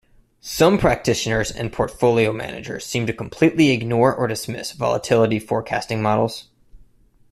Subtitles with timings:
[0.39, 6.47] Some practitioners and portfolio managers seem to completely ignore or dismiss volatility forecasting models.